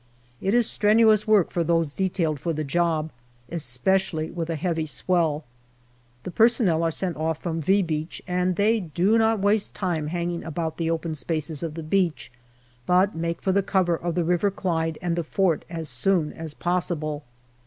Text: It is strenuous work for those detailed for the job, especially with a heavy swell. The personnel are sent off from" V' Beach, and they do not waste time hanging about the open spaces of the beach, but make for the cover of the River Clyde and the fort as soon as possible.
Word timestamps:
It 0.41 0.55
is 0.55 0.67
strenuous 0.67 1.27
work 1.27 1.51
for 1.51 1.63
those 1.63 1.91
detailed 1.91 2.39
for 2.39 2.53
the 2.53 2.63
job, 2.63 3.11
especially 3.51 4.31
with 4.31 4.49
a 4.49 4.55
heavy 4.55 4.87
swell. 4.87 5.43
The 6.23 6.31
personnel 6.31 6.81
are 6.81 6.89
sent 6.89 7.17
off 7.17 7.37
from" 7.43 7.61
V' 7.61 7.83
Beach, 7.83 8.19
and 8.25 8.55
they 8.55 8.79
do 8.79 9.19
not 9.19 9.41
waste 9.41 9.75
time 9.75 10.07
hanging 10.07 10.43
about 10.43 10.77
the 10.77 10.89
open 10.89 11.13
spaces 11.13 11.61
of 11.61 11.75
the 11.75 11.83
beach, 11.83 12.31
but 12.87 13.15
make 13.15 13.43
for 13.43 13.51
the 13.51 13.61
cover 13.61 13.95
of 13.95 14.15
the 14.15 14.23
River 14.23 14.49
Clyde 14.49 14.97
and 15.03 15.15
the 15.15 15.23
fort 15.23 15.65
as 15.69 15.87
soon 15.87 16.33
as 16.33 16.55
possible. 16.55 17.23